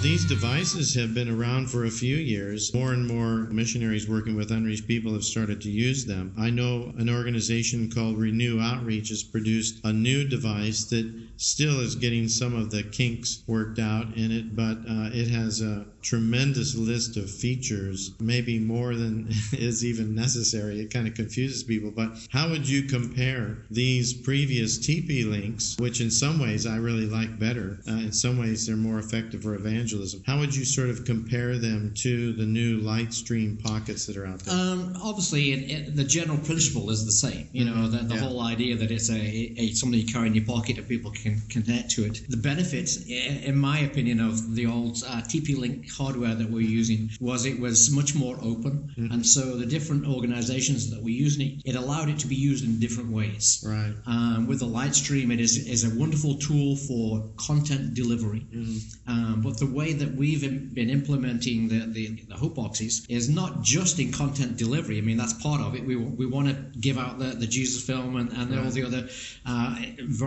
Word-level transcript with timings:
These 0.00 0.24
devices 0.24 0.94
have 0.94 1.12
been 1.12 1.28
around 1.28 1.68
for 1.68 1.84
a 1.84 1.90
few 1.90 2.14
years. 2.14 2.72
More 2.72 2.92
and 2.92 3.06
more 3.06 3.48
missionaries 3.50 4.08
working 4.08 4.36
with 4.36 4.52
unreached 4.52 4.86
people 4.86 5.12
have 5.12 5.24
started 5.24 5.60
to 5.62 5.70
use 5.70 6.04
them. 6.04 6.32
I 6.38 6.50
know 6.50 6.92
an 6.98 7.10
organization 7.10 7.90
called 7.90 8.16
Renew 8.16 8.60
Outreach 8.60 9.08
has 9.08 9.24
produced 9.24 9.80
a 9.82 9.92
new 9.92 10.28
device 10.28 10.84
that 10.84 11.12
still 11.36 11.80
is 11.80 11.96
getting 11.96 12.28
some 12.28 12.54
of 12.54 12.70
the 12.70 12.84
kinks 12.84 13.42
worked 13.48 13.80
out 13.80 14.16
in 14.16 14.30
it, 14.30 14.54
but 14.54 14.78
uh, 14.88 15.10
it 15.12 15.28
has 15.28 15.62
a 15.62 15.84
tremendous 16.00 16.76
list 16.76 17.16
of 17.16 17.28
features, 17.28 18.12
maybe 18.20 18.58
more 18.58 18.94
than 18.94 19.28
is 19.52 19.84
even 19.84 20.14
necessary. 20.14 20.80
It 20.80 20.92
kind 20.92 21.08
of 21.08 21.14
confuses 21.14 21.64
people. 21.64 21.90
But 21.90 22.12
how 22.30 22.50
would 22.50 22.68
you 22.68 22.84
compare 22.84 23.58
these 23.70 24.14
previous 24.14 24.78
TP 24.78 25.28
links, 25.28 25.76
which 25.78 26.00
in 26.00 26.10
some 26.10 26.38
ways 26.38 26.66
I 26.66 26.76
really 26.76 27.06
like 27.06 27.38
better? 27.38 27.78
Uh, 27.88 27.92
in 27.92 28.12
some 28.12 28.38
ways, 28.38 28.66
they're 28.66 28.76
more 28.76 28.98
effective 28.98 29.42
for 29.42 29.54
evangelism. 29.54 29.87
How 30.26 30.38
would 30.38 30.54
you 30.54 30.64
sort 30.64 30.90
of 30.90 31.04
compare 31.04 31.58
them 31.58 31.92
to 31.96 32.32
the 32.34 32.44
new 32.44 32.80
Lightstream 32.80 33.62
pockets 33.62 34.06
that 34.06 34.16
are 34.16 34.26
out 34.26 34.40
there? 34.40 34.54
Um, 34.54 34.94
obviously, 35.02 35.52
it, 35.52 35.70
it, 35.70 35.96
the 35.96 36.04
general 36.04 36.38
principle 36.38 36.90
is 36.90 37.04
the 37.06 37.12
same. 37.12 37.48
You 37.52 37.64
know, 37.64 37.72
Mhm, 37.72 37.90
the, 37.92 37.98
the 37.98 38.14
yeah. 38.14 38.20
whole 38.20 38.40
idea 38.42 38.76
that 38.76 38.90
it's 38.90 39.10
a, 39.10 39.20
a 39.60 39.72
something 39.72 39.98
you 40.00 40.06
carry 40.06 40.26
in 40.26 40.34
your 40.34 40.44
pocket 40.44 40.78
and 40.78 40.86
people 40.88 41.10
can 41.10 41.40
connect 41.48 41.90
to 41.92 42.04
it. 42.04 42.20
The 42.28 42.36
benefits, 42.36 42.96
in 43.06 43.56
my 43.56 43.78
opinion, 43.80 44.20
of 44.20 44.54
the 44.54 44.66
old 44.66 45.02
uh, 45.06 45.22
TP-Link 45.22 45.90
hardware 45.90 46.34
that 46.34 46.50
we're 46.50 46.60
using 46.60 47.10
was 47.20 47.46
it 47.46 47.58
was 47.58 47.90
much 47.90 48.14
more 48.14 48.36
open, 48.42 48.90
Mhm. 48.98 49.12
and 49.12 49.26
so 49.26 49.56
the 49.56 49.66
different 49.66 50.06
organizations 50.06 50.90
that 50.90 51.02
were 51.02 51.08
using 51.26 51.46
it, 51.48 51.62
it 51.64 51.74
allowed 51.76 52.08
it 52.08 52.18
to 52.20 52.26
be 52.26 52.36
used 52.36 52.64
in 52.64 52.78
different 52.78 53.10
ways. 53.10 53.62
right. 53.64 53.94
Um, 54.06 54.46
with 54.46 54.58
the 54.60 54.66
Lightstream, 54.66 55.32
it 55.32 55.40
is, 55.40 55.56
is 55.56 55.84
a 55.84 55.90
wonderful 55.98 56.34
tool 56.36 56.76
for 56.76 57.28
content 57.36 57.94
delivery. 57.94 58.46
Mhm. 58.54 58.80
Um, 59.06 59.40
but 59.42 59.58
the 59.58 59.66
way 59.80 59.90
that 60.02 60.10
we've 60.22 60.44
been 60.78 60.90
implementing 60.98 61.58
the, 61.72 61.80
the, 61.96 62.04
the 62.30 62.36
hope 62.42 62.54
boxes 62.62 63.06
is 63.08 63.24
not 63.40 63.52
just 63.74 63.94
in 64.02 64.08
content 64.22 64.52
delivery. 64.64 64.98
I 64.98 65.04
mean, 65.08 65.18
that's 65.22 65.36
part 65.48 65.60
of 65.66 65.70
it. 65.76 65.82
We, 65.90 65.96
we 66.20 66.26
want 66.36 66.46
to 66.48 66.54
give 66.86 66.96
out 67.04 67.14
the, 67.22 67.30
the 67.42 67.46
Jesus 67.56 67.80
film 67.90 68.10
and, 68.20 68.28
and 68.38 68.46
all 68.58 68.70
the 68.78 68.84
other 68.90 69.02
uh, 69.46 69.76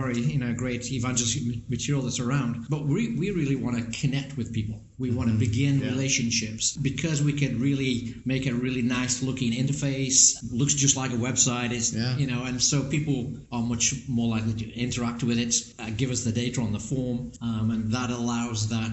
very 0.00 0.18
you 0.34 0.38
know 0.42 0.52
great 0.64 0.82
evangelistic 0.98 1.42
material 1.74 2.02
that's 2.06 2.20
around. 2.26 2.66
But 2.74 2.82
we, 2.94 3.02
we 3.22 3.26
really 3.40 3.56
want 3.64 3.74
to 3.78 3.84
connect 4.00 4.30
with 4.38 4.48
people. 4.58 4.78
We 4.98 5.10
want 5.18 5.28
to 5.30 5.36
begin 5.48 5.74
Yeah. 5.80 5.90
relationships 5.94 6.64
because 6.90 7.18
we 7.28 7.32
can 7.42 7.52
really 7.68 7.94
make 8.24 8.44
a 8.46 8.54
really 8.66 8.82
nice 8.82 9.14
looking 9.28 9.52
interface. 9.62 10.18
Looks 10.60 10.74
just 10.84 10.96
like 11.02 11.12
a 11.18 11.20
website. 11.28 11.70
It's 11.78 11.90
Yeah. 11.92 12.16
you 12.20 12.26
know, 12.30 12.40
and 12.48 12.56
so 12.70 12.76
people 12.96 13.18
are 13.54 13.62
much 13.74 13.86
more 14.18 14.28
likely 14.34 14.54
to 14.62 14.66
interact 14.86 15.20
with 15.28 15.38
it, 15.46 15.54
uh, 15.78 15.90
give 16.00 16.10
us 16.10 16.20
the 16.28 16.32
data 16.44 16.60
on 16.66 16.72
the 16.78 16.84
form, 16.90 17.18
um, 17.48 17.70
and 17.74 17.82
that 17.96 18.10
allows 18.10 18.68
that 18.74 18.90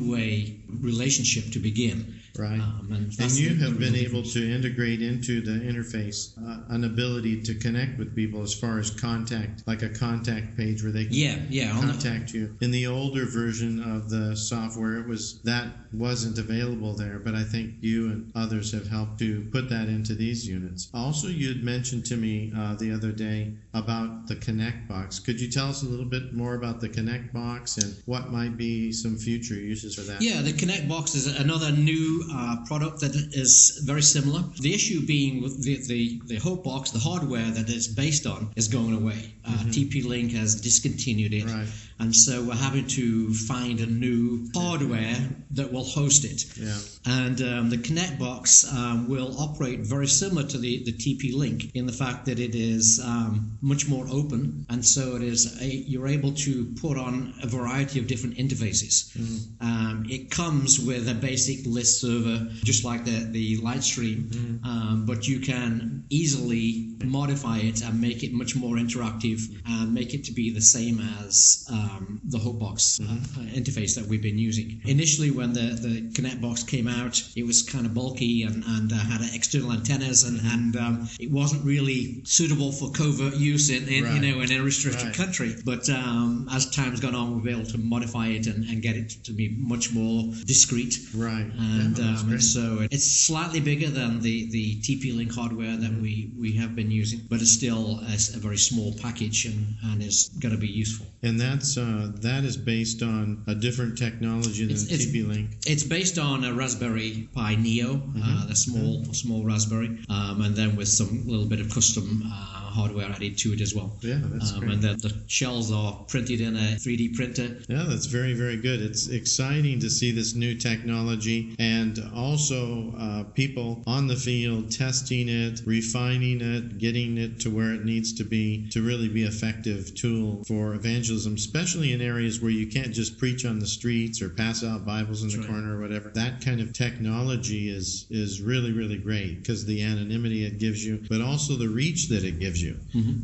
two-way 0.00 0.56
relationship 0.80 1.52
to 1.52 1.58
begin. 1.58 2.20
Right. 2.38 2.60
Um, 2.60 2.88
and 2.92 3.20
And 3.20 3.32
you 3.32 3.56
have 3.56 3.78
been 3.78 3.92
real 3.92 4.06
able 4.06 4.22
to 4.22 4.54
integrate 4.54 5.02
into 5.02 5.40
the 5.40 5.50
interface 5.50 6.38
uh, 6.38 6.62
an 6.72 6.84
ability 6.84 7.42
to 7.42 7.54
connect 7.54 7.98
with 7.98 8.14
people 8.14 8.42
as 8.42 8.54
far 8.54 8.78
as 8.78 8.90
contact, 8.90 9.66
like 9.66 9.82
a 9.82 9.88
contact 9.88 10.56
page 10.56 10.82
where 10.82 10.92
they 10.92 11.04
can 11.04 11.14
Yeah, 11.14 11.38
yeah. 11.48 11.76
On 11.76 11.86
the, 11.86 11.92
contact 11.92 12.32
you. 12.32 12.56
In 12.60 12.70
the 12.70 12.86
older 12.86 13.26
version 13.26 13.82
of 13.82 14.10
the 14.10 14.36
software, 14.36 14.98
it 14.98 15.06
was 15.06 15.40
that 15.42 15.66
wasn't 15.92 16.38
available 16.38 16.94
there, 16.94 17.18
but 17.18 17.34
I 17.34 17.42
think 17.42 17.74
you 17.80 18.06
and 18.06 18.32
others 18.34 18.72
have 18.72 18.88
helped 18.88 19.18
to 19.18 19.42
put 19.52 19.68
that 19.70 19.88
into 19.88 20.14
these 20.14 20.46
units. 20.46 20.88
Also, 20.94 21.26
you 21.26 21.48
had 21.48 21.64
mentioned 21.64 22.06
to 22.06 22.16
me 22.16 22.52
uh, 22.56 22.74
the 22.76 22.92
other 22.92 23.10
day 23.10 23.52
about 23.74 24.28
the 24.28 24.36
Connect 24.36 24.88
box. 24.88 25.18
Could 25.18 25.40
you 25.40 25.50
tell 25.50 25.68
us 25.68 25.82
a 25.82 25.86
little 25.86 26.04
bit 26.04 26.32
more 26.32 26.54
about 26.54 26.80
the 26.80 26.88
Connect 26.88 27.32
box 27.32 27.76
and 27.76 27.96
what 28.06 28.30
might 28.30 28.56
be 28.56 28.92
some 28.92 29.16
future 29.16 29.54
uses 29.54 29.89
that? 29.96 30.22
Yeah, 30.22 30.42
the 30.42 30.52
Connect 30.52 30.88
Box 30.88 31.14
is 31.14 31.26
another 31.26 31.72
new 31.72 32.24
uh, 32.32 32.56
product 32.66 33.00
that 33.00 33.14
is 33.14 33.82
very 33.84 34.02
similar. 34.02 34.42
The 34.60 34.74
issue 34.74 35.06
being 35.06 35.42
with 35.42 35.62
the, 35.62 35.76
the, 35.86 36.20
the 36.26 36.36
Hope 36.36 36.64
Box, 36.64 36.90
the 36.90 36.98
hardware 36.98 37.50
that 37.50 37.68
it's 37.68 37.86
based 37.86 38.26
on, 38.26 38.52
is 38.56 38.68
going 38.68 38.94
away. 38.94 39.34
Uh, 39.44 39.50
TP-Link 39.50 40.32
has 40.32 40.60
discontinued 40.60 41.34
it. 41.34 41.44
Right. 41.44 41.68
And 42.00 42.16
so 42.16 42.42
we're 42.42 42.54
having 42.54 42.86
to 42.88 43.32
find 43.34 43.80
a 43.80 43.86
new 43.86 44.48
hardware 44.54 45.16
that 45.52 45.72
will 45.72 45.84
host 45.84 46.24
it. 46.24 46.44
Yeah. 46.56 46.78
And 47.04 47.42
um, 47.42 47.70
the 47.70 47.78
Connect 47.78 48.18
box 48.18 48.66
um, 48.72 49.08
will 49.08 49.38
operate 49.38 49.80
very 49.80 50.06
similar 50.06 50.44
to 50.44 50.58
the, 50.58 50.82
the 50.84 50.92
TP 50.92 51.34
Link 51.34 51.74
in 51.74 51.86
the 51.86 51.92
fact 51.92 52.26
that 52.26 52.38
it 52.38 52.54
is 52.54 53.00
um, 53.04 53.58
much 53.60 53.88
more 53.88 54.06
open, 54.10 54.66
and 54.70 54.84
so 54.84 55.16
it 55.16 55.22
is 55.22 55.60
a, 55.60 55.66
you're 55.66 56.08
able 56.08 56.32
to 56.32 56.66
put 56.80 56.96
on 56.96 57.34
a 57.42 57.46
variety 57.46 57.98
of 57.98 58.06
different 58.06 58.36
interfaces. 58.36 59.14
Um, 59.60 60.06
it 60.08 60.30
comes 60.30 60.78
with 60.78 61.08
a 61.08 61.14
basic 61.14 61.66
list 61.66 62.00
server, 62.00 62.48
just 62.64 62.84
like 62.84 63.04
the 63.04 63.28
the 63.30 63.58
Lightstream, 63.58 64.64
um, 64.64 65.04
but 65.06 65.26
you 65.26 65.40
can 65.40 66.04
easily 66.10 66.94
modify 67.04 67.58
it 67.58 67.82
and 67.82 68.00
make 68.00 68.22
it 68.22 68.32
much 68.32 68.56
more 68.56 68.76
interactive 68.76 69.40
and 69.66 69.92
make 69.92 70.14
it 70.14 70.24
to 70.24 70.32
be 70.32 70.52
the 70.52 70.60
same 70.60 71.00
as 71.20 71.66
um, 71.90 72.20
the 72.24 72.38
Hopebox 72.38 73.00
uh, 73.00 73.40
interface 73.54 73.94
that 73.96 74.06
we've 74.06 74.22
been 74.22 74.38
using. 74.38 74.80
Initially, 74.84 75.30
when 75.30 75.52
the, 75.52 75.60
the 75.60 76.10
Connect 76.14 76.40
box 76.40 76.62
came 76.62 76.88
out, 76.88 77.22
it 77.36 77.44
was 77.46 77.62
kind 77.62 77.86
of 77.86 77.94
bulky 77.94 78.42
and, 78.44 78.64
and 78.64 78.92
uh, 78.92 78.96
had 78.96 79.20
external 79.34 79.72
antennas, 79.72 80.24
and, 80.24 80.40
and 80.52 80.76
um, 80.76 81.08
it 81.18 81.30
wasn't 81.30 81.64
really 81.64 82.22
suitable 82.24 82.72
for 82.72 82.90
covert 82.90 83.34
use 83.36 83.70
in, 83.70 83.88
in 83.88 84.04
Right. 84.04 84.14
you 84.22 84.32
know 84.34 84.40
in 84.40 84.50
a 84.52 84.60
restricted 84.62 85.06
Right. 85.08 85.14
country. 85.14 85.54
But 85.64 85.88
um, 85.90 86.48
as 86.52 86.70
time's 86.70 87.00
gone 87.00 87.14
on, 87.14 87.34
we've 87.34 87.44
been 87.44 87.60
able 87.60 87.70
to 87.70 87.78
modify 87.78 88.28
it 88.28 88.46
and, 88.46 88.64
and 88.68 88.80
get 88.82 88.96
it 88.96 89.10
to 89.24 89.32
be 89.32 89.56
much 89.58 89.92
more 89.92 90.32
discreet. 90.46 90.98
Right. 91.14 91.46
And, 91.58 91.98
Yeah, 91.98 92.18
um, 92.18 92.32
and 92.32 92.42
so 92.42 92.86
it's 92.90 93.06
slightly 93.26 93.60
bigger 93.60 93.88
than 93.88 94.20
the, 94.20 94.50
the 94.50 94.80
TP-Link 94.80 95.32
hardware 95.34 95.76
that 95.76 95.90
Mm-hmm. 95.90 96.02
we, 96.02 96.30
we 96.38 96.52
have 96.52 96.76
been 96.76 96.90
using, 96.90 97.20
but 97.28 97.40
it's 97.40 97.50
still 97.50 98.00
a 98.00 98.38
very 98.38 98.56
small 98.56 98.94
package 99.02 99.44
and, 99.46 99.74
and 99.84 100.02
is 100.02 100.28
going 100.40 100.54
to 100.54 100.60
be 100.60 100.68
useful. 100.68 101.06
And 101.22 101.38
that's 101.40 101.76
uh, 101.80 102.12
that 102.28 102.42
is 102.44 102.56
based 102.56 103.02
on 103.02 103.42
a 103.46 103.54
different 103.54 103.96
technology 103.98 104.64
than 104.66 104.74
It's- 104.76 104.84
it's- 104.92 105.06
TP 105.06 105.22
Link. 105.26 105.48
It's 105.66 105.84
based 105.96 106.18
on 106.18 106.44
a 106.44 106.52
Raspberry 106.54 107.28
Pi 107.34 107.52
Neo, 107.56 107.90
Mm-hmm. 107.94 108.22
uh, 108.22 108.46
the 108.46 108.56
small 108.66 108.92
small 109.22 109.42
Raspberry, 109.52 109.90
um, 110.08 110.36
and 110.42 110.54
then 110.54 110.76
with 110.76 110.88
some 110.88 111.12
little 111.26 111.46
bit 111.52 111.60
of 111.60 111.68
custom 111.78 112.06
uh, 112.26 112.30
hardware 112.78 113.06
added 113.16 113.36
to 113.42 113.52
it 113.54 113.60
as 113.60 113.74
well. 113.74 113.90
Yeah, 114.02 114.20
that's 114.32 114.52
Um, 114.52 114.60
great. 114.60 114.72
and 114.72 114.82
the, 114.82 114.92
the 115.08 115.12
shells 115.26 115.72
are 115.72 115.92
printed 116.12 116.40
in 116.40 116.54
a 116.56 116.68
3D 116.84 117.08
printer. 117.14 117.48
Yeah, 117.68 117.84
that's 117.88 118.06
very, 118.06 118.34
very 118.34 118.56
good. 118.68 118.80
It's 118.88 119.08
exciting 119.08 119.80
to 119.80 119.90
see 119.90 120.10
this 120.12 120.34
new 120.44 120.54
technology 120.54 121.54
and 121.58 121.98
also 122.14 122.94
uh, 122.98 123.22
people 123.42 123.82
on 123.86 124.06
the 124.06 124.16
field 124.16 124.70
testing 124.70 125.28
it, 125.28 125.62
refining 125.66 126.40
it, 126.40 126.78
getting 126.78 127.18
it 127.24 127.40
to 127.40 127.48
where 127.50 127.72
it 127.74 127.84
needs 127.84 128.12
to 128.20 128.24
be 128.24 128.66
to 128.74 128.82
really 128.82 129.08
be 129.08 129.24
effective 129.24 129.94
tool 129.94 130.42
for 130.46 130.74
evangelism, 130.74 131.34
especially 131.34 131.69
in 131.76 132.00
areas 132.00 132.40
where 132.40 132.50
you 132.50 132.66
can't 132.66 132.92
just 132.92 133.18
preach 133.18 133.44
on 133.44 133.58
the 133.58 133.66
streets 133.66 134.20
or 134.20 134.28
pass 134.28 134.64
out 134.64 134.84
Bibles 134.84 135.22
in 135.22 135.30
the 135.30 135.38
right. 135.38 135.46
corner 135.46 135.76
or 135.78 135.80
whatever. 135.80 136.10
That 136.10 136.40
kind 136.40 136.60
of 136.60 136.72
technology 136.72 137.70
is 137.70 138.06
is 138.10 138.40
really 138.40 138.72
really 138.72 138.98
great 138.98 139.38
because 139.40 139.64
the 139.64 139.82
anonymity 139.82 140.44
it 140.44 140.58
gives 140.58 140.84
you, 140.84 141.02
but 141.08 141.20
also 141.20 141.54
the 141.54 141.68
reach 141.68 142.08
that 142.08 142.24
it 142.24 142.38
gives 142.38 142.62
you. 142.62 142.76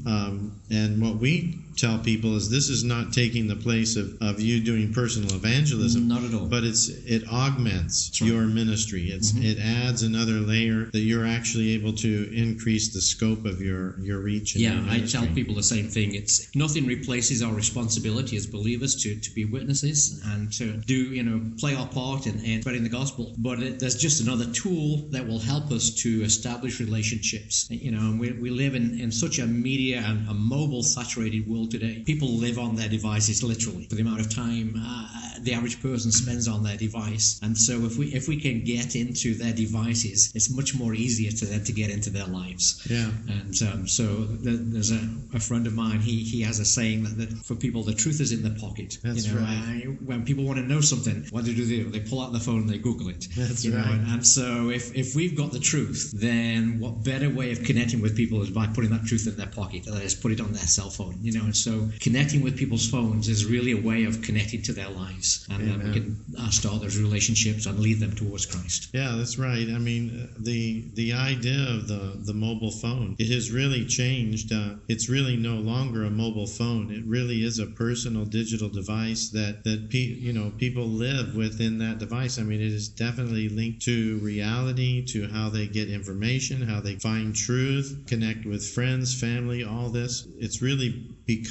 Um, 0.06 0.60
and 0.70 1.02
what 1.02 1.16
we 1.16 1.58
tell 1.76 1.98
people 1.98 2.36
is 2.36 2.50
this 2.50 2.68
is 2.68 2.84
not 2.84 3.12
taking 3.12 3.46
the 3.46 3.56
place 3.56 3.96
of, 3.96 4.16
of 4.20 4.40
you 4.40 4.60
doing 4.60 4.92
personal 4.92 5.34
evangelism 5.34 6.08
Not 6.08 6.24
at 6.24 6.34
all. 6.34 6.46
but 6.46 6.64
it's 6.64 6.88
it 6.88 7.26
augments 7.28 8.20
right. 8.20 8.30
your 8.30 8.42
ministry 8.42 9.10
it's 9.10 9.32
mm-hmm. 9.32 9.44
it 9.44 9.58
adds 9.58 10.02
another 10.02 10.40
layer 10.40 10.86
that 10.92 11.00
you're 11.00 11.26
actually 11.26 11.72
able 11.72 11.92
to 11.92 12.30
increase 12.34 12.92
the 12.92 13.00
scope 13.00 13.44
of 13.44 13.60
your 13.60 13.98
your 14.00 14.20
reach 14.20 14.54
and 14.54 14.62
Yeah, 14.62 14.80
your 14.80 14.90
I 14.90 15.06
tell 15.06 15.26
people 15.28 15.54
the 15.54 15.62
same 15.62 15.88
thing. 15.88 16.14
It's 16.14 16.54
nothing 16.54 16.86
replaces 16.86 17.42
our 17.42 17.52
responsibility 17.52 18.36
as 18.36 18.46
believers 18.46 18.94
to, 19.02 19.16
to 19.16 19.30
be 19.34 19.44
witnesses 19.44 20.22
and 20.26 20.52
to 20.54 20.76
do, 20.78 20.94
you 20.94 21.22
know, 21.22 21.40
play 21.58 21.74
our 21.74 21.88
part 21.88 22.26
in, 22.26 22.38
in 22.40 22.62
spreading 22.62 22.82
the 22.82 22.88
gospel. 22.88 23.34
But 23.38 23.62
it, 23.62 23.80
there's 23.80 23.96
just 23.96 24.20
another 24.20 24.46
tool 24.52 25.08
that 25.10 25.26
will 25.26 25.38
help 25.38 25.70
us 25.70 25.90
to 26.02 26.22
establish 26.22 26.80
relationships. 26.80 27.66
You 27.70 27.90
know, 27.92 28.00
and 28.00 28.20
we, 28.20 28.32
we 28.32 28.50
live 28.50 28.74
in, 28.74 28.98
in 29.00 29.10
such 29.10 29.38
a 29.38 29.46
media 29.46 30.02
and 30.06 30.28
a 30.28 30.34
mobile 30.34 30.82
saturated 30.82 31.48
world 31.48 31.65
today. 31.68 32.02
People 32.04 32.28
live 32.28 32.58
on 32.58 32.76
their 32.76 32.88
devices 32.88 33.42
literally 33.42 33.84
for 33.84 33.94
the 33.94 34.02
amount 34.02 34.20
of 34.20 34.34
time 34.34 34.74
uh, 34.76 35.26
the 35.46 35.54
average 35.54 35.80
person 35.80 36.10
spends 36.10 36.48
on 36.48 36.62
their 36.62 36.76
device. 36.76 37.38
And 37.42 37.56
so 37.56 37.84
if 37.84 37.96
we 37.96 38.06
if 38.08 38.28
we 38.28 38.38
can 38.38 38.64
get 38.64 38.96
into 38.96 39.34
their 39.34 39.52
devices, 39.52 40.32
it's 40.34 40.50
much 40.50 40.74
more 40.74 40.94
easier 40.94 41.30
to 41.30 41.46
them 41.46 41.64
to 41.64 41.72
get 41.72 41.90
into 41.90 42.10
their 42.10 42.26
lives. 42.26 42.86
yeah 42.90 43.10
And 43.28 43.54
um, 43.62 43.88
so 43.88 44.26
th- 44.44 44.60
there's 44.74 44.90
a, 44.90 45.02
a 45.34 45.40
friend 45.40 45.66
of 45.66 45.74
mine. 45.74 46.00
He 46.00 46.16
he 46.24 46.42
has 46.42 46.58
a 46.58 46.64
saying 46.64 47.04
that, 47.04 47.16
that 47.18 47.30
for 47.44 47.54
people, 47.54 47.82
the 47.82 47.94
truth 47.94 48.20
is 48.20 48.32
in 48.32 48.42
the 48.42 48.58
pocket. 48.60 48.98
That's 49.02 49.26
you 49.26 49.34
know, 49.34 49.40
right. 49.40 49.84
uh, 49.86 49.90
when 50.04 50.24
people 50.24 50.44
want 50.44 50.58
to 50.58 50.64
know 50.64 50.80
something, 50.80 51.26
what 51.30 51.44
do 51.44 51.54
they 51.54 51.66
do? 51.76 51.90
They 51.90 52.00
pull 52.00 52.20
out 52.20 52.32
the 52.32 52.40
phone 52.40 52.62
and 52.62 52.68
they 52.68 52.78
Google 52.78 53.08
it. 53.08 53.28
That's 53.36 53.64
you 53.64 53.72
know, 53.72 53.78
right. 53.78 53.90
and, 53.90 54.06
and 54.14 54.26
so 54.26 54.70
if, 54.70 54.94
if 54.94 55.14
we've 55.14 55.36
got 55.36 55.52
the 55.52 55.60
truth, 55.60 56.12
then 56.14 56.80
what 56.80 57.04
better 57.04 57.30
way 57.30 57.52
of 57.52 57.62
connecting 57.62 58.00
with 58.00 58.16
people 58.16 58.42
is 58.42 58.50
by 58.50 58.66
putting 58.66 58.90
that 58.90 59.04
truth 59.04 59.26
in 59.26 59.36
their 59.36 59.46
pocket. 59.46 59.84
That 59.84 60.02
is, 60.02 60.14
put 60.14 60.32
it 60.32 60.40
on 60.40 60.52
their 60.52 60.66
cell 60.66 60.90
phone. 60.90 61.18
You 61.22 61.32
know, 61.38 61.46
and 61.56 61.90
so 61.90 61.98
connecting 62.00 62.42
with 62.42 62.56
people's 62.56 62.88
phones 62.88 63.28
is 63.28 63.44
really 63.44 63.72
a 63.72 63.80
way 63.80 64.04
of 64.04 64.22
connecting 64.22 64.62
to 64.62 64.72
their 64.72 64.88
lives, 64.88 65.46
and 65.50 65.66
then 65.66 65.78
we 65.78 65.84
Amen. 65.84 65.92
can 65.92 66.24
uh, 66.38 66.50
start 66.50 66.82
those 66.82 66.98
relationships 66.98 67.66
and 67.66 67.78
lead 67.78 68.00
them 68.00 68.14
towards 68.14 68.46
Christ. 68.46 68.90
Yeah, 68.92 69.14
that's 69.16 69.38
right. 69.38 69.68
I 69.68 69.78
mean, 69.78 70.04
uh, 70.10 70.34
the 70.38 70.84
the 70.94 71.12
idea 71.12 71.68
of 71.68 71.88
the 71.88 72.18
the 72.24 72.34
mobile 72.34 72.70
phone 72.70 73.16
it 73.18 73.28
has 73.30 73.50
really 73.50 73.84
changed. 73.84 74.52
Uh, 74.52 74.74
it's 74.88 75.08
really 75.08 75.36
no 75.36 75.56
longer 75.56 76.04
a 76.04 76.10
mobile 76.10 76.46
phone. 76.46 76.90
It 76.90 77.04
really 77.06 77.42
is 77.42 77.58
a 77.58 77.66
personal 77.66 78.24
digital 78.24 78.68
device 78.68 79.30
that 79.30 79.64
that 79.64 79.90
pe- 79.90 80.16
you 80.26 80.32
know 80.32 80.52
people 80.58 80.86
live 80.86 81.34
within 81.34 81.78
that 81.78 81.98
device. 81.98 82.38
I 82.38 82.42
mean, 82.42 82.60
it 82.60 82.72
is 82.72 82.88
definitely 82.88 83.48
linked 83.48 83.82
to 83.82 84.18
reality, 84.18 85.04
to 85.06 85.28
how 85.28 85.48
they 85.48 85.66
get 85.66 85.88
information, 85.88 86.62
how 86.62 86.80
they 86.80 86.96
find 86.96 87.34
truth, 87.34 88.04
connect 88.06 88.44
with 88.46 88.66
friends, 88.66 89.18
family, 89.18 89.64
all 89.64 89.88
this. 89.90 90.26
It's 90.38 90.60
really 90.62 91.14
become 91.26 91.45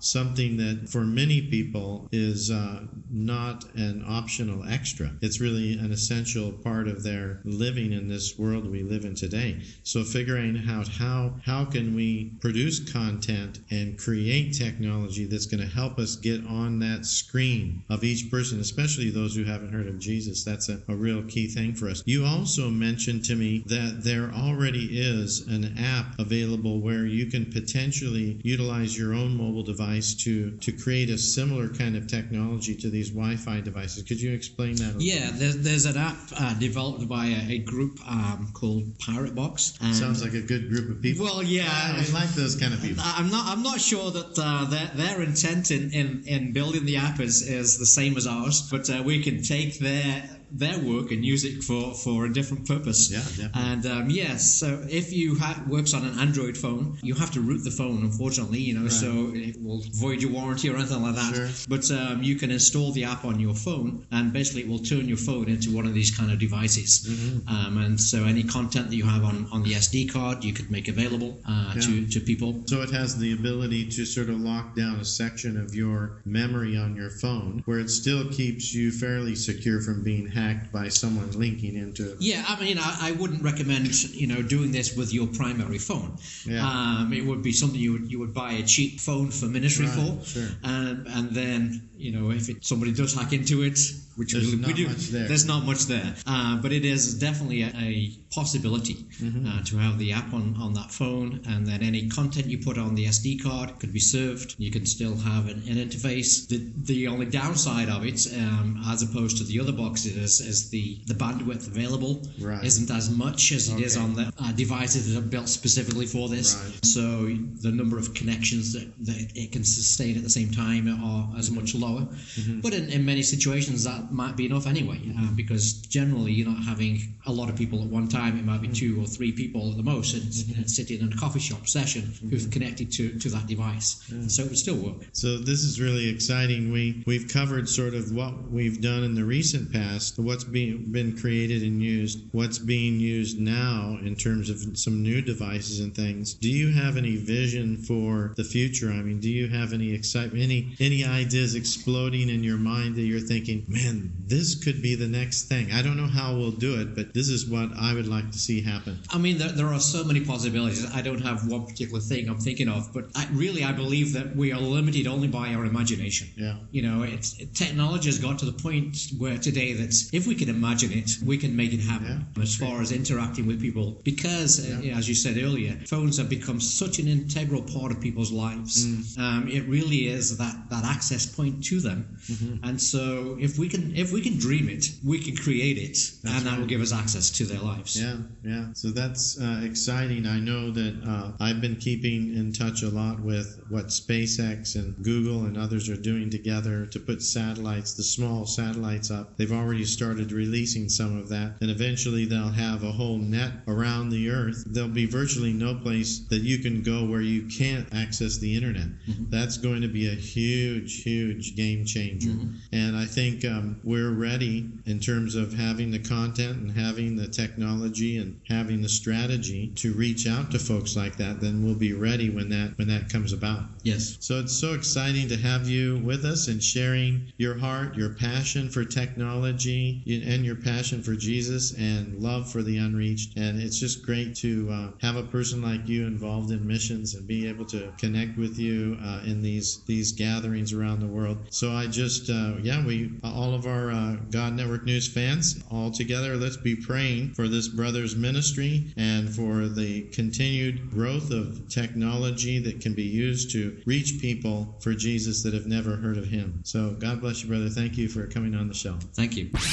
something 0.00 0.56
that 0.56 0.88
for 0.90 1.00
many 1.04 1.42
people 1.42 2.08
is 2.12 2.50
uh, 2.50 2.80
not 3.14 3.64
an 3.76 4.04
optional 4.06 4.64
extra. 4.68 5.12
It's 5.22 5.40
really 5.40 5.74
an 5.74 5.92
essential 5.92 6.50
part 6.52 6.88
of 6.88 7.02
their 7.02 7.40
living 7.44 7.92
in 7.92 8.08
this 8.08 8.38
world 8.38 8.70
we 8.70 8.82
live 8.82 9.04
in 9.04 9.14
today. 9.14 9.62
So 9.84 10.02
figuring 10.02 10.62
out 10.68 10.88
how 10.88 11.34
how 11.44 11.64
can 11.64 11.94
we 11.94 12.32
produce 12.40 12.80
content 12.92 13.60
and 13.70 13.98
create 13.98 14.54
technology 14.54 15.26
that's 15.26 15.46
going 15.46 15.60
to 15.60 15.74
help 15.74 15.98
us 15.98 16.16
get 16.16 16.44
on 16.46 16.80
that 16.80 17.06
screen 17.06 17.84
of 17.88 18.02
each 18.02 18.30
person, 18.30 18.60
especially 18.60 19.10
those 19.10 19.36
who 19.36 19.44
haven't 19.44 19.72
heard 19.72 19.86
of 19.86 19.98
Jesus. 19.98 20.44
That's 20.44 20.68
a, 20.68 20.80
a 20.88 20.94
real 20.94 21.22
key 21.22 21.46
thing 21.46 21.74
for 21.74 21.88
us. 21.88 22.02
You 22.06 22.24
also 22.24 22.68
mentioned 22.68 23.24
to 23.26 23.36
me 23.36 23.62
that 23.66 24.02
there 24.02 24.30
already 24.32 24.98
is 24.98 25.46
an 25.46 25.78
app 25.78 26.18
available 26.18 26.80
where 26.80 27.06
you 27.06 27.26
can 27.26 27.46
potentially 27.52 28.40
utilize 28.42 28.98
your 28.98 29.14
own 29.14 29.36
mobile 29.36 29.62
device 29.62 30.14
to 30.24 30.50
to 30.58 30.72
create 30.72 31.10
a 31.10 31.18
similar 31.18 31.68
kind 31.68 31.96
of 31.96 32.06
technology 32.06 32.74
to 32.74 32.90
these 32.90 33.03
Wi-Fi 33.10 33.60
devices. 33.60 34.02
Could 34.02 34.20
you 34.20 34.32
explain 34.32 34.76
that? 34.76 34.96
Yeah, 34.98 35.30
there's, 35.32 35.58
there's 35.58 35.86
an 35.86 35.96
app 35.96 36.16
uh, 36.36 36.54
developed 36.54 37.08
by 37.08 37.26
a, 37.26 37.52
a 37.52 37.58
group 37.58 37.98
um, 38.08 38.50
called 38.52 38.98
Pirate 38.98 39.34
Box. 39.34 39.78
Sounds 39.92 40.22
like 40.22 40.34
a 40.34 40.40
good 40.40 40.68
group 40.68 40.90
of 40.90 41.02
people. 41.02 41.24
Well, 41.24 41.42
yeah. 41.42 41.68
I 41.68 42.04
like 42.12 42.30
those 42.30 42.56
kind 42.56 42.74
of 42.74 42.80
people. 42.80 43.02
I'm 43.04 43.30
not. 43.30 43.46
I'm 43.46 43.62
not 43.62 43.80
sure 43.80 44.10
that 44.10 44.38
uh, 44.38 44.64
their, 44.66 44.90
their 44.94 45.22
intent 45.22 45.70
in, 45.70 45.92
in, 45.92 46.24
in 46.26 46.52
building 46.52 46.84
the 46.84 46.96
app 46.96 47.20
is, 47.20 47.42
is 47.42 47.78
the 47.78 47.86
same 47.86 48.16
as 48.16 48.26
ours, 48.26 48.68
but 48.70 48.88
uh, 48.90 49.02
we 49.02 49.22
can 49.22 49.42
take 49.42 49.78
their 49.78 50.28
their 50.54 50.78
work 50.78 51.10
and 51.10 51.24
use 51.24 51.44
it 51.44 51.62
for, 51.64 51.94
for 51.94 52.26
a 52.26 52.32
different 52.32 52.66
purpose. 52.66 53.10
Yeah, 53.10 53.18
definitely. 53.18 53.60
And 53.60 53.86
um, 53.86 54.10
yes, 54.10 54.58
so 54.60 54.84
if 54.88 55.12
you 55.12 55.36
ha- 55.38 55.62
works 55.68 55.94
on 55.94 56.04
an 56.04 56.18
Android 56.18 56.56
phone, 56.56 56.98
you 57.02 57.14
have 57.14 57.32
to 57.32 57.40
root 57.40 57.64
the 57.64 57.70
phone. 57.70 58.02
Unfortunately, 58.02 58.60
you 58.60 58.78
know, 58.78 58.88
so 58.88 59.32
it 59.34 59.60
will 59.62 59.82
void 59.92 60.22
your 60.22 60.30
warranty 60.30 60.70
or 60.70 60.76
anything 60.76 61.02
like 61.02 61.16
that. 61.16 61.34
Sure. 61.34 61.48
But 61.68 61.90
um, 61.90 62.22
you 62.22 62.36
can 62.36 62.50
install 62.50 62.92
the 62.92 63.04
app 63.04 63.24
on 63.24 63.40
your 63.40 63.54
phone, 63.54 64.06
and 64.12 64.32
basically 64.32 64.62
it 64.62 64.68
will 64.68 64.78
turn 64.78 65.08
your 65.08 65.16
phone 65.16 65.48
into 65.48 65.74
one 65.74 65.86
of 65.86 65.94
these 65.94 66.16
kind 66.16 66.30
of 66.30 66.38
devices. 66.38 67.06
Mm-hmm. 67.08 67.48
Um, 67.48 67.78
and 67.78 68.00
so 68.00 68.24
any 68.24 68.44
content 68.44 68.90
that 68.90 68.96
you 68.96 69.04
have 69.04 69.24
on, 69.24 69.48
on 69.52 69.62
the 69.62 69.72
SD 69.72 70.12
card, 70.12 70.44
you 70.44 70.52
could 70.52 70.70
make 70.70 70.88
available 70.88 71.38
uh, 71.48 71.74
to, 71.74 72.06
to 72.06 72.20
people. 72.20 72.62
So 72.66 72.82
it 72.82 72.90
has 72.90 73.18
the 73.18 73.32
ability 73.32 73.88
to 73.90 74.04
sort 74.04 74.28
of 74.28 74.40
lock 74.40 74.76
down 74.76 75.00
a 75.00 75.04
section 75.04 75.60
of 75.60 75.74
your 75.74 76.22
memory 76.24 76.76
on 76.76 76.94
your 76.94 77.10
phone 77.10 77.62
where 77.64 77.80
it 77.80 77.90
still 77.90 78.30
keeps 78.30 78.72
you 78.72 78.92
fairly 78.92 79.34
secure 79.34 79.80
from 79.80 80.04
being 80.04 80.28
hacked 80.28 80.43
by 80.72 80.88
someone 80.88 81.30
linking 81.38 81.76
into 81.76 82.02
it. 82.12 82.16
Yeah, 82.20 82.44
I 82.48 82.60
mean, 82.60 82.78
I, 82.78 83.08
I 83.08 83.12
wouldn't 83.12 83.42
recommend 83.42 83.86
you 84.14 84.26
know 84.26 84.42
doing 84.42 84.70
this 84.72 84.96
with 84.96 85.12
your 85.12 85.26
primary 85.40 85.78
phone. 85.78 86.10
Yeah. 86.46 86.66
Um, 86.68 87.12
it 87.12 87.24
would 87.24 87.42
be 87.42 87.52
something 87.52 87.78
you 87.80 87.92
would 87.92 88.10
you 88.12 88.18
would 88.20 88.34
buy 88.34 88.52
a 88.52 88.62
cheap 88.62 89.00
phone 89.00 89.30
for 89.30 89.46
ministry 89.46 89.86
Right, 89.86 90.18
for, 90.18 90.24
sure. 90.24 90.48
and 90.62 91.06
and 91.16 91.30
then 91.40 91.88
you 92.04 92.12
know 92.12 92.30
if 92.30 92.48
it, 92.48 92.64
somebody 92.64 92.92
does 92.92 93.14
hack 93.14 93.32
into 93.32 93.62
it, 93.62 93.78
which 94.16 94.32
There's 94.32 94.46
we, 94.50 94.56
we 94.56 94.62
not 94.66 94.76
do, 94.76 94.86
much 94.88 95.04
there. 95.14 95.28
there's 95.28 95.46
not 95.46 95.64
much 95.64 95.82
there. 95.86 96.14
Uh, 96.26 96.56
but 96.62 96.72
it 96.72 96.84
is 96.84 97.18
definitely 97.18 97.62
a, 97.62 97.70
a 97.76 98.10
possibility 98.34 98.94
Mm-hmm. 99.14 99.46
uh, 99.46 99.62
to 99.70 99.76
have 99.78 99.96
the 99.98 100.12
app 100.12 100.32
on, 100.34 100.56
on 100.60 100.72
that 100.74 100.90
phone, 100.90 101.40
and 101.46 101.64
then 101.66 101.82
any 101.82 102.08
content 102.08 102.46
you 102.46 102.58
put 102.58 102.76
on 102.78 102.94
the 102.96 103.06
SD 103.06 103.42
card 103.42 103.78
could 103.78 103.92
be 103.92 104.00
served. 104.00 104.56
You 104.58 104.70
can 104.72 104.84
still 104.86 105.16
have 105.16 105.44
an, 105.48 105.62
an 105.70 105.76
interface. 105.86 106.48
The 106.48 106.58
the 106.92 107.06
only 107.08 107.26
downside 107.26 107.88
of 107.88 108.04
it, 108.04 108.26
um, 108.36 108.82
as 108.92 109.02
opposed 109.02 109.38
to 109.38 109.44
the 109.44 109.60
other 109.60 109.72
boxes, 109.72 110.33
is, 110.40 110.46
is 110.46 110.70
the 110.70 110.98
the 111.06 111.14
bandwidth 111.14 111.66
available 111.66 112.22
Right. 112.40 112.64
isn't 112.64 112.90
as 112.90 113.10
much 113.10 113.52
as 113.52 113.68
it 113.68 113.80
is 113.80 113.96
Okay. 113.96 114.04
on 114.04 114.14
the 114.14 114.32
uh, 114.38 114.52
devices 114.52 115.12
that 115.12 115.18
are 115.18 115.22
built 115.26 115.48
specifically 115.48 116.06
for 116.06 116.28
this. 116.28 116.54
Right. 116.56 116.84
So 116.84 117.26
the 117.62 117.70
number 117.72 117.98
of 117.98 118.14
connections 118.14 118.72
that, 118.74 118.86
that 119.06 119.32
it 119.34 119.52
can 119.52 119.64
sustain 119.64 120.16
at 120.16 120.22
the 120.22 120.30
same 120.30 120.50
time 120.50 120.88
are 121.02 121.38
as 121.38 121.50
much 121.50 121.74
lower. 121.74 122.02
Mm-hmm. 122.02 122.60
But 122.60 122.74
in, 122.74 122.88
in 122.90 123.04
many 123.04 123.22
situations, 123.22 123.84
that 123.84 124.12
might 124.12 124.36
be 124.36 124.46
enough 124.46 124.66
anyway, 124.66 125.00
uh, 125.18 125.30
because 125.34 125.74
generally 125.98 126.32
you're 126.32 126.48
not 126.48 126.62
having 126.62 127.00
a 127.26 127.32
lot 127.32 127.48
of 127.48 127.56
people 127.56 127.80
at 127.82 127.86
one 127.88 128.08
time. 128.08 128.38
It 128.38 128.44
might 128.44 128.60
be 128.62 128.68
two 128.68 129.00
or 129.02 129.06
three 129.06 129.32
people 129.32 129.70
at 129.70 129.76
the 129.76 129.82
most, 129.82 130.14
and, 130.14 130.22
Mm-hmm. 130.24 130.58
and 130.58 130.70
sitting 130.70 131.00
in 131.00 131.12
a 131.12 131.16
coffee 131.16 131.38
shop 131.38 131.66
session 131.68 132.12
who's 132.30 132.46
connected 132.46 132.90
to, 132.92 133.18
to 133.18 133.28
that 133.30 133.46
device. 133.46 134.02
So 134.28 134.42
it 134.42 134.48
would 134.48 134.58
still 134.58 134.76
work. 134.76 134.96
So 135.12 135.38
this 135.38 135.62
is 135.62 135.80
really 135.80 136.08
exciting. 136.08 136.72
We 136.72 137.02
we've 137.06 137.28
covered 137.28 137.68
sort 137.68 137.94
of 137.94 138.12
what 138.12 138.50
we've 138.50 138.80
done 138.80 139.04
in 139.04 139.14
the 139.14 139.24
recent 139.24 139.72
past, 139.72 140.13
what's 140.22 140.44
being 140.44 140.84
been 140.92 141.16
created 141.16 141.62
and 141.62 141.82
used, 141.82 142.20
what's 142.32 142.58
being 142.58 143.00
used 143.00 143.38
now 143.40 143.98
in 144.02 144.16
terms 144.16 144.50
of 144.50 144.78
some 144.78 145.02
new 145.02 145.20
devices 145.20 145.80
and 145.80 145.94
things. 145.94 146.34
Do 146.34 146.48
you 146.48 146.72
have 146.72 146.96
any 146.96 147.16
vision 147.16 147.76
for 147.76 148.34
the 148.36 148.44
future? 148.44 148.90
I 148.90 149.02
mean, 149.02 149.20
do 149.20 149.30
you 149.30 149.48
have 149.48 149.72
any 149.72 149.92
excitement, 149.92 150.42
any 150.42 150.74
any 150.80 151.04
ideas 151.04 151.54
exploding 151.54 152.28
in 152.28 152.44
your 152.44 152.56
mind 152.56 152.96
that 152.96 153.02
you're 153.02 153.20
thinking, 153.20 153.64
man, 153.68 154.12
this 154.26 154.54
could 154.62 154.82
be 154.82 154.94
the 154.94 155.08
next 155.08 155.44
thing. 155.44 155.72
I 155.72 155.82
don't 155.82 155.96
know 155.96 156.06
how 156.06 156.34
we'll 156.36 156.50
do 156.50 156.80
it, 156.80 156.94
but 156.94 157.14
this 157.14 157.28
is 157.28 157.46
what 157.46 157.70
I 157.76 157.94
would 157.94 158.08
like 158.08 158.30
to 158.30 158.38
see 158.38 158.60
happen. 158.60 158.98
I 159.10 159.18
mean, 159.18 159.38
there, 159.38 159.50
there 159.50 159.66
are 159.66 159.80
so 159.80 160.04
many 160.04 160.20
possibilities. 160.24 160.84
I 160.94 161.02
don't 161.02 161.20
have 161.20 161.46
one 161.46 161.66
particular 161.66 162.00
thing 162.00 162.28
I'm 162.28 162.38
thinking 162.38 162.68
of, 162.68 162.92
but 162.92 163.06
I, 163.14 163.26
really, 163.32 163.64
I 163.64 163.72
believe 163.72 164.12
that 164.14 164.34
we 164.34 164.52
are 164.52 164.60
limited 164.60 165.06
only 165.06 165.28
by 165.28 165.54
our 165.54 165.64
imagination. 165.64 166.28
Yeah. 166.36 166.56
You 166.70 166.82
know, 166.82 167.02
it's 167.02 167.34
technology 167.54 168.08
has 168.08 168.18
got 168.18 168.38
to 168.40 168.46
the 168.46 168.52
point 168.52 168.96
where 169.18 169.38
today 169.38 169.72
if 170.12 170.26
we 170.26 170.34
can 170.34 170.48
imagine 170.48 170.92
it, 170.92 171.18
we 171.24 171.36
can 171.38 171.54
make 171.56 171.72
it 171.72 171.80
happen 171.80 172.26
Yeah. 172.36 172.42
as 172.42 172.54
far 172.56 172.80
as 172.80 172.92
interacting 172.92 173.46
with 173.46 173.60
people. 173.60 174.00
Because, 174.04 174.60
uh, 174.60 174.82
as 174.94 175.08
you 175.08 175.14
said 175.14 175.36
earlier, 175.38 175.78
phones 175.86 176.18
have 176.18 176.28
become 176.28 176.60
such 176.60 176.98
an 176.98 177.08
integral 177.08 177.62
part 177.62 177.92
of 177.92 178.00
people's 178.00 178.32
lives. 178.32 178.86
Mm. 178.86 179.18
Um, 179.18 179.48
it 179.48 179.66
really 179.68 180.08
is 180.08 180.36
that, 180.38 180.70
that 180.70 180.84
access 180.84 181.26
point 181.26 181.64
to 181.64 181.80
them. 181.80 182.16
Mm-hmm. 182.30 182.64
And 182.64 182.80
so, 182.80 183.36
if 183.40 183.58
we 183.58 183.68
can 183.68 183.94
if 183.94 184.12
we 184.12 184.20
can 184.20 184.36
dream 184.38 184.68
it, 184.68 184.90
we 185.04 185.18
can 185.18 185.36
create 185.36 185.78
it, 185.78 185.96
That's 186.22 186.36
and 186.38 186.46
that 186.46 186.58
will 186.58 186.66
give 186.66 186.80
us 186.80 186.92
access 186.92 187.30
to 187.30 187.44
their 187.44 187.60
lives. 187.60 188.00
Yeah, 188.00 188.16
yeah. 188.44 188.66
So 188.74 188.90
that's 188.90 189.38
uh, 189.40 189.60
exciting. 189.64 190.26
I 190.26 190.40
know 190.40 190.70
that 190.70 190.94
uh, 191.06 191.32
I've 191.40 191.60
been 191.60 191.76
keeping 191.76 192.34
in 192.34 192.52
touch 192.52 192.82
a 192.82 192.88
lot 192.88 193.20
with 193.20 193.60
what 193.68 193.86
SpaceX 193.86 194.74
and 194.76 195.02
Google 195.04 195.44
and 195.46 195.56
others 195.56 195.88
are 195.88 195.96
doing 195.96 196.30
together 196.30 196.86
to 196.86 196.98
put 197.00 197.22
satellites, 197.22 197.94
the 197.94 198.02
small 198.02 198.46
satellites 198.46 199.10
up. 199.10 199.36
They've 199.36 199.52
already 199.52 199.84
started 199.94 200.32
releasing 200.32 200.88
some 200.88 201.18
of 201.18 201.28
that, 201.30 201.54
and 201.60 201.70
eventually 201.70 202.24
they'll 202.26 202.48
have 202.48 202.82
a 202.82 202.92
whole 202.92 203.18
net 203.18 203.52
around 203.68 204.10
the 204.10 204.28
Earth. 204.30 204.64
There'll 204.66 204.88
be 204.88 205.06
virtually 205.06 205.52
no 205.52 205.74
place 205.74 206.20
that 206.30 206.42
you 206.42 206.58
can 206.58 206.82
go 206.82 207.04
where 207.04 207.20
you 207.20 207.48
can't 207.48 207.92
access 207.94 208.38
the 208.38 208.54
internet. 208.54 208.88
That's 209.30 209.56
going 209.56 209.82
to 209.82 209.88
be 209.88 210.08
a 210.08 210.14
huge, 210.14 211.02
huge 211.02 211.56
game 211.56 211.84
changer. 211.84 212.34
And 212.72 212.96
I 212.96 213.06
think 213.06 213.44
um, 213.44 213.80
we're 213.84 214.12
ready 214.12 214.68
in 214.86 214.98
terms 215.00 215.34
of 215.34 215.52
having 215.52 215.90
the 215.90 215.98
content 215.98 216.58
and 216.58 216.70
having 216.70 217.16
the 217.16 217.28
technology 217.28 218.18
and 218.18 218.40
having 218.48 218.82
the 218.82 218.88
strategy 218.88 219.72
to 219.76 219.92
reach 219.94 220.26
out 220.26 220.50
to 220.50 220.58
folks 220.58 220.96
like 220.96 221.16
that. 221.16 221.40
Then 221.40 221.64
we'll 221.64 221.74
be 221.74 221.92
ready 221.92 222.30
when 222.30 222.48
that 222.50 222.74
when 222.76 222.88
that 222.88 223.08
comes 223.08 223.32
about. 223.32 223.62
Yes. 223.82 224.16
So 224.20 224.40
it's 224.40 224.52
so 224.52 224.74
exciting 224.74 225.28
to 225.28 225.36
have 225.36 225.68
you 225.68 225.98
with 225.98 226.24
us 226.24 226.48
and 226.48 226.62
sharing 226.62 227.32
your 227.36 227.56
heart, 227.56 227.96
your 227.96 228.14
passion 228.14 228.68
for 228.68 228.84
technology, 228.84 229.83
and 230.06 230.44
your 230.44 230.56
passion 230.56 231.02
for 231.02 231.14
Jesus 231.14 231.72
and 231.74 232.18
love 232.18 232.50
for 232.50 232.62
the 232.62 232.78
unreached. 232.78 233.36
And 233.36 233.60
it's 233.60 233.78
just 233.78 234.04
great 234.04 234.34
to 234.36 234.68
uh, 234.70 234.88
have 235.00 235.16
a 235.16 235.22
person 235.22 235.62
like 235.62 235.88
you 235.88 236.06
involved 236.06 236.50
in 236.50 236.66
missions 236.66 237.14
and 237.14 237.26
be 237.26 237.48
able 237.48 237.64
to 237.66 237.92
connect 237.98 238.36
with 238.38 238.58
you 238.58 238.96
uh, 239.02 239.20
in 239.24 239.42
these 239.42 239.78
these 239.86 240.12
gatherings 240.12 240.72
around 240.72 241.00
the 241.00 241.06
world. 241.06 241.38
So 241.50 241.72
I 241.72 241.86
just, 241.86 242.30
uh, 242.30 242.54
yeah, 242.62 242.84
we 242.84 243.12
all 243.22 243.54
of 243.54 243.66
our 243.66 243.90
uh, 243.90 244.16
God 244.30 244.54
Network 244.54 244.84
News 244.84 245.08
fans 245.08 245.62
all 245.70 245.90
together, 245.90 246.36
let's 246.36 246.56
be 246.56 246.76
praying 246.76 247.34
for 247.34 247.48
this 247.48 247.68
brother's 247.68 248.16
ministry 248.16 248.92
and 248.96 249.28
for 249.28 249.68
the 249.68 250.02
continued 250.12 250.90
growth 250.90 251.30
of 251.30 251.68
technology 251.68 252.58
that 252.60 252.80
can 252.80 252.94
be 252.94 253.02
used 253.02 253.50
to 253.52 253.80
reach 253.86 254.20
people 254.20 254.74
for 254.80 254.92
Jesus 254.94 255.42
that 255.42 255.54
have 255.54 255.66
never 255.66 255.96
heard 255.96 256.18
of 256.18 256.26
him. 256.26 256.60
So 256.64 256.90
God 256.98 257.20
bless 257.20 257.42
you, 257.42 257.48
brother. 257.48 257.68
Thank 257.68 257.96
you 257.96 258.08
for 258.08 258.26
coming 258.26 258.54
on 258.54 258.68
the 258.68 258.74
show. 258.74 258.96
Thank 259.14 259.36
you. 259.36 259.50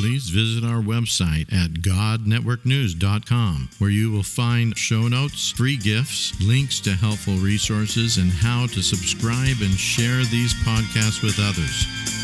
Please 0.00 0.30
visit 0.30 0.64
our 0.64 0.80
website 0.80 1.52
at 1.52 1.82
godnetworknews.com, 1.82 3.68
where 3.78 3.90
you 3.90 4.10
will 4.10 4.22
find 4.22 4.76
show 4.78 5.08
notes, 5.08 5.50
free 5.50 5.76
gifts, 5.76 6.32
links 6.40 6.80
to 6.80 6.92
helpful 6.92 7.34
resources, 7.34 8.16
and 8.16 8.32
how 8.32 8.66
to 8.66 8.80
subscribe 8.80 9.60
and 9.60 9.74
share 9.78 10.24
these 10.24 10.54
podcasts 10.64 11.22
with 11.22 11.38
others. 11.38 12.19